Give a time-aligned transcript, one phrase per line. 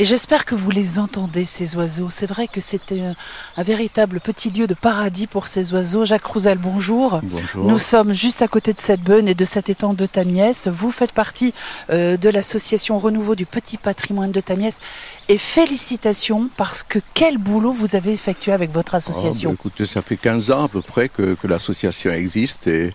[0.00, 2.08] Et j'espère que vous les entendez, ces oiseaux.
[2.08, 3.14] C'est vrai que c'est un,
[3.58, 6.06] un, véritable petit lieu de paradis pour ces oiseaux.
[6.06, 7.20] Jacques Rouzel, bonjour.
[7.22, 7.66] Bonjour.
[7.66, 10.68] Nous sommes juste à côté de cette beune et de cet étang de Tamiès.
[10.68, 11.52] Vous faites partie
[11.90, 14.80] euh, de l'association Renouveau du Petit Patrimoine de Tamiès.
[15.28, 19.50] Et félicitations parce que quel boulot vous avez effectué avec votre association.
[19.50, 22.94] Ah, bah, écoutez, ça fait 15 ans à peu près que, que l'association existe et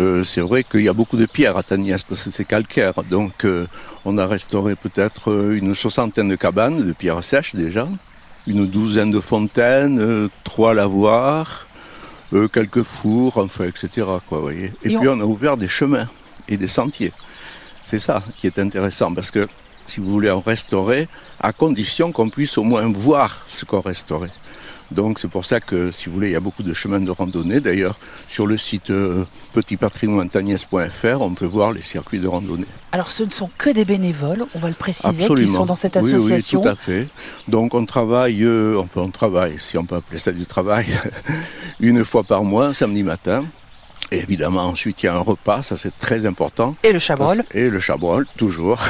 [0.00, 2.94] euh, c'est vrai qu'il y a beaucoup de pierres à Tamiès parce que c'est calcaire.
[3.08, 3.68] Donc euh,
[4.04, 7.86] on a restauré peut-être une soixantaine de cabanes de pierres sèches déjà,
[8.46, 11.66] une douzaine de fontaines, euh, trois lavoirs,
[12.32, 14.06] euh, quelques fours, enfin, etc.
[14.28, 14.72] Quoi, voyez.
[14.82, 15.20] Et, Et puis on- on...
[15.20, 16.08] a ouvert des chemins
[16.48, 17.12] et des sentiers.
[17.84, 19.46] C'est ça qui est intéressant parce que
[19.86, 21.08] si vous voulez en restaurer,
[21.40, 24.30] à condition qu'on puisse au moins voir ce qu'on restaurait.
[24.90, 27.10] Donc c'est pour ça que, si vous voulez, il y a beaucoup de chemins de
[27.10, 27.60] randonnée.
[27.60, 27.98] D'ailleurs,
[28.28, 32.66] sur le site euh, petitpatrimoinetagnès.fr, on peut voir les circuits de randonnée.
[32.92, 35.96] Alors ce ne sont que des bénévoles, on va le préciser, qui sont dans cette
[35.96, 36.60] Oui, association.
[36.60, 37.08] Oui, tout à fait.
[37.48, 40.86] Donc on travaille, euh, enfin on travaille, si on peut appeler ça du travail,
[41.80, 43.44] une fois par mois, samedi matin.
[44.12, 46.74] Et évidemment, ensuite, il y a un repas, ça c'est très important.
[46.82, 47.44] Et le chabrol.
[47.52, 48.80] Et le chabrol, toujours.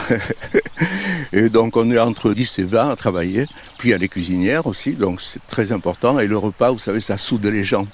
[1.33, 3.47] et donc on est entre 10 et 20 à travailler.
[3.79, 6.19] Puis il y a les cuisinières aussi, donc c'est très important.
[6.19, 7.87] Et le repas, vous savez, ça soude les gens.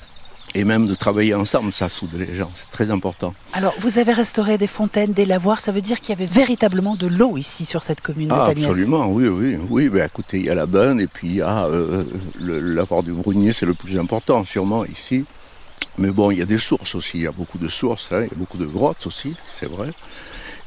[0.55, 2.50] Et même de travailler ensemble, ça soude les gens.
[2.55, 3.34] C'est très important.
[3.53, 6.95] Alors vous avez restauré des fontaines, des lavoirs, ça veut dire qu'il y avait véritablement
[6.95, 9.58] de l'eau ici sur cette commune Ah, de absolument, oui, oui.
[9.69, 12.05] Oui, ben écoutez, il y a la bonne et puis il y a euh,
[12.41, 15.25] le l'avoir du Brunier, c'est le plus important, sûrement, ici.
[15.98, 18.22] Mais bon, il y a des sources aussi, il y a beaucoup de sources, hein,
[18.22, 19.91] il y a beaucoup de grottes aussi, c'est vrai.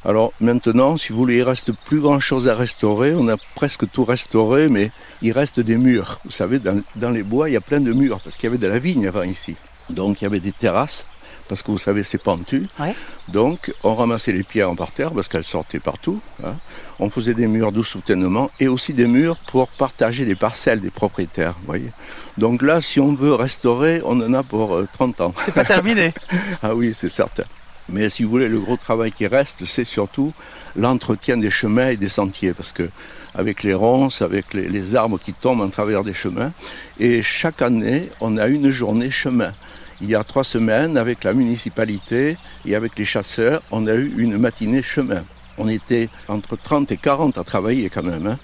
[0.06, 3.14] Alors maintenant, si vous voulez, il reste plus grand chose à restaurer.
[3.14, 4.92] On a presque tout restauré, mais
[5.22, 6.22] il reste des murs.
[6.24, 8.48] Vous savez, dans, dans les bois, il y a plein de murs, parce qu'il y
[8.48, 9.58] avait de la vigne avant ici.
[9.90, 11.09] Donc il y avait des terrasses,
[11.50, 12.68] parce que vous savez, c'est pentu.
[12.80, 12.96] Ouais.
[13.28, 16.22] Donc on ramassait les pierres par terre, parce qu'elles sortaient partout.
[16.46, 16.56] hein.
[17.00, 20.92] On faisait des murs de soutènement et aussi des murs pour partager les parcelles des
[20.92, 21.56] propriétaires.
[21.66, 21.92] Voyez.
[22.38, 25.34] Donc là, si on veut restaurer, on en a pour euh, 30 ans.
[25.42, 26.14] C'est pas terminé.
[26.62, 27.44] Ah oui, c'est certain.
[27.92, 30.32] Mais si vous voulez, le gros travail qui reste, c'est surtout
[30.76, 32.88] l'entretien des chemins et des sentiers, parce que
[33.34, 36.52] avec les ronces, avec les, les arbres qui tombent en travers des chemins,
[37.00, 39.54] et chaque année, on a une journée chemin.
[40.02, 44.14] Il y a trois semaines, avec la municipalité et avec les chasseurs, on a eu
[44.18, 45.24] une matinée chemin.
[45.58, 48.26] On était entre 30 et 40 à travailler quand même.
[48.28, 48.40] hein.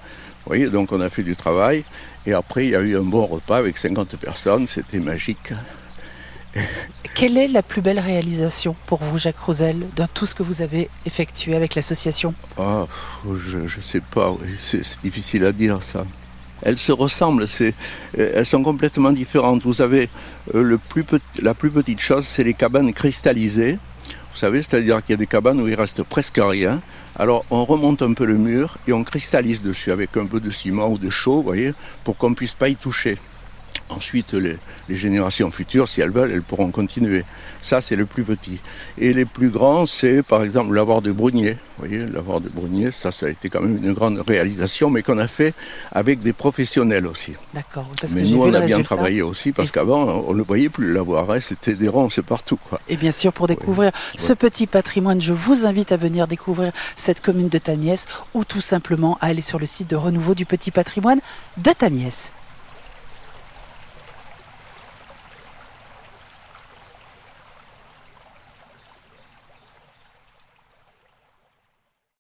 [0.46, 1.86] Vous voyez, donc on a fait du travail.
[2.26, 4.68] Et après, il y a eu un bon repas avec 50 personnes.
[4.68, 5.54] C'était magique.
[7.16, 10.62] Quelle est la plus belle réalisation pour vous, Jacques Rosel, dans tout ce que vous
[10.62, 12.34] avez effectué avec l'association?
[12.58, 16.06] Pff, je ne sais pas, c'est difficile à dire ça.
[16.62, 17.72] Elles se ressemblent, euh,
[18.14, 19.64] elles sont complètement différentes.
[19.64, 20.10] Vous avez
[20.54, 20.78] euh,
[21.42, 23.78] la plus petite chose, c'est les cabanes cristallisées.
[24.32, 26.82] Vous savez, c'est-à-dire qu'il y a des cabanes où il reste presque rien.
[27.16, 30.50] Alors on remonte un peu le mur et on cristallise dessus avec un peu de
[30.50, 31.74] ciment ou de chaux, vous voyez,
[32.04, 33.18] pour qu'on puisse pas y toucher.
[33.90, 34.58] Ensuite, les,
[34.90, 37.24] les générations futures, si elles veulent, elles pourront continuer.
[37.62, 38.60] Ça, c'est le plus petit.
[38.98, 41.58] Et les plus grands, c'est par exemple l'avoir de Brunier.
[41.78, 45.04] Vous voyez, l'avoir de Brunier, ça, ça a été quand même une grande réalisation, mais
[45.04, 45.54] qu'on a fait
[45.92, 47.34] avec des professionnels aussi.
[47.54, 47.88] D'accord.
[48.02, 48.84] Mais que nous, on a bien résultat.
[48.84, 51.30] travaillé aussi, parce qu'avant, on ne voyait plus l'avoir.
[51.32, 52.58] Hein, C'était des ronds, c'est partout.
[52.70, 52.80] Quoi.
[52.88, 57.22] Et bien sûr, pour découvrir ce petit patrimoine, je vous invite à venir découvrir cette
[57.22, 60.72] commune de Tamiès ou tout simplement à aller sur le site de renouveau du petit
[60.72, 61.20] patrimoine
[61.58, 62.32] de Tamiès.